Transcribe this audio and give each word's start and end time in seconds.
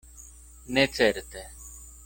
Ne 0.67 0.87
certe. 0.91 1.45